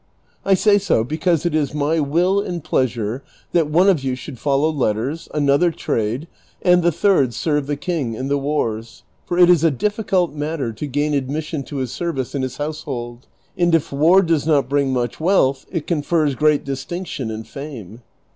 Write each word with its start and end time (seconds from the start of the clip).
'I 0.45 0.55
say 0.55 0.79
so 0.79 1.03
because 1.03 1.45
it 1.45 1.53
is 1.53 1.75
my 1.75 1.99
will 1.99 2.41
and 2.41 2.63
pleasure 2.63 3.21
that 3.51 3.69
one 3.69 3.87
of 3.87 4.03
you 4.03 4.15
should 4.15 4.39
follow 4.39 4.71
letters, 4.71 5.29
another 5.31 5.69
trade, 5.69 6.27
and 6.63 6.81
the 6.81 6.91
third 6.91 7.35
serve 7.35 7.67
the 7.67 7.77
king 7.77 8.15
in 8.15 8.27
the 8.27 8.39
wars, 8.39 9.03
for 9.27 9.37
it 9.37 9.47
is 9.47 9.63
a 9.63 9.69
difficult 9.69 10.33
matter 10.33 10.73
to 10.73 10.87
gain 10.87 11.13
admission 11.13 11.61
to 11.65 11.75
his 11.75 11.91
service 11.91 12.33
in 12.33 12.41
liis 12.41 12.57
household, 12.57 13.27
and 13.55 13.75
if 13.75 13.91
war 13.91 14.23
does 14.23 14.47
not 14.47 14.67
bring 14.67 14.91
much 14.91 15.19
wealth 15.19 15.67
it 15.71 15.85
confers 15.85 16.33
great 16.33 16.65
distinction 16.65 17.29
and 17.29 17.47
fame. 17.47 18.01